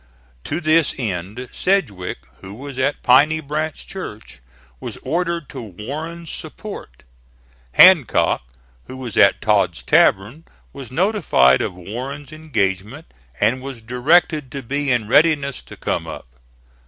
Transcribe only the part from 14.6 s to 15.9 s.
be in readiness to